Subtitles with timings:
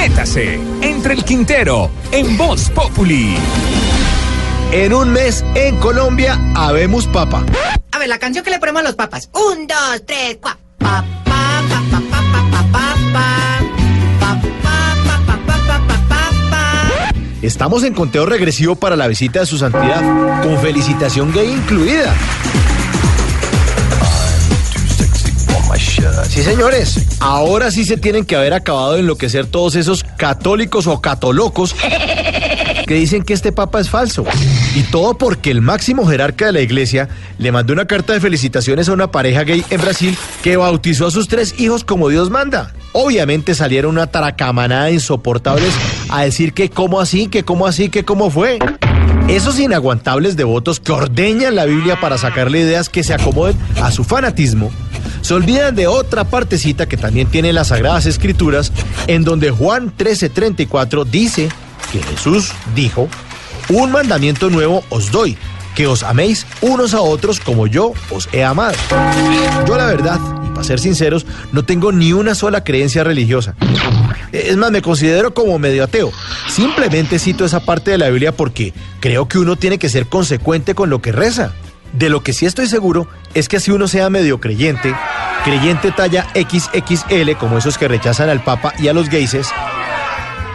[0.00, 3.36] Métase entre el Quintero en Voz Populi.
[4.72, 7.44] En un mes en Colombia habemos papa.
[7.92, 9.28] A ver, la canción que le ponemos a los papas.
[9.34, 10.58] Un, dos, tres, cuatro.
[10.78, 11.04] Papá,
[11.68, 12.96] papá, papá, papá,
[17.42, 22.14] Estamos en conteo regresivo para la visita de su santidad, con felicitación gay incluida.
[26.40, 30.98] Sí, señores, ahora sí se tienen que haber acabado de enloquecer todos esos católicos o
[31.02, 31.76] catolocos
[32.86, 34.24] que dicen que este papa es falso.
[34.74, 38.88] Y todo porque el máximo jerarca de la iglesia le mandó una carta de felicitaciones
[38.88, 42.72] a una pareja gay en Brasil que bautizó a sus tres hijos como Dios manda.
[42.92, 45.74] Obviamente salieron una taracamanada de insoportables
[46.08, 48.58] a decir que cómo así, que cómo así, que cómo fue.
[49.28, 54.04] Esos inaguantables devotos que ordeñan la Biblia para sacarle ideas que se acomoden a su
[54.04, 54.70] fanatismo,
[55.22, 58.72] se olvidan de otra partecita que también tiene las Sagradas Escrituras,
[59.06, 61.48] en donde Juan 13:34 dice
[61.92, 63.08] que Jesús dijo,
[63.68, 65.36] un mandamiento nuevo os doy,
[65.74, 68.74] que os améis unos a otros como yo os he amado.
[69.66, 73.54] Yo la verdad, y para ser sinceros, no tengo ni una sola creencia religiosa.
[74.32, 76.12] Es más, me considero como medio ateo.
[76.48, 80.74] Simplemente cito esa parte de la Biblia porque creo que uno tiene que ser consecuente
[80.74, 81.52] con lo que reza.
[81.92, 84.94] De lo que sí estoy seguro es que así uno sea medio creyente,
[85.44, 89.48] creyente talla XXL como esos que rechazan al Papa y a los gayses,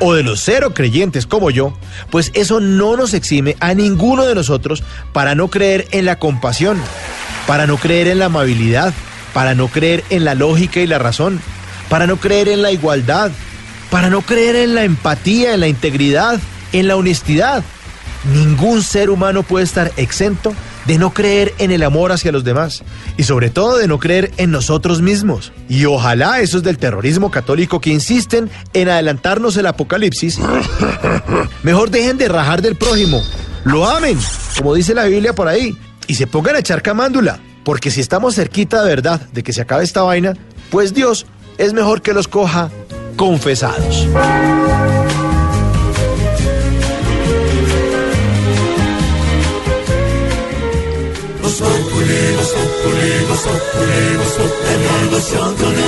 [0.00, 1.76] o de los cero creyentes como yo,
[2.10, 6.80] pues eso no nos exime a ninguno de nosotros para no creer en la compasión,
[7.46, 8.94] para no creer en la amabilidad,
[9.32, 11.40] para no creer en la lógica y la razón,
[11.88, 13.32] para no creer en la igualdad,
[13.90, 16.40] para no creer en la empatía, en la integridad,
[16.72, 17.64] en la honestidad.
[18.32, 20.54] Ningún ser humano puede estar exento
[20.86, 22.82] de no creer en el amor hacia los demás
[23.16, 25.52] y sobre todo de no creer en nosotros mismos.
[25.68, 30.38] Y ojalá esos del terrorismo católico que insisten en adelantarnos el apocalipsis,
[31.62, 33.22] mejor dejen de rajar del prójimo,
[33.64, 34.18] lo amen,
[34.56, 35.76] como dice la Biblia por ahí,
[36.06, 39.62] y se pongan a echar camándula, porque si estamos cerquita de verdad de que se
[39.62, 40.34] acabe esta vaina,
[40.70, 41.26] pues Dios
[41.58, 42.70] es mejor que los coja
[43.16, 44.06] confesados.
[53.46, 55.85] sok, Elmas sok, Elmas şankanı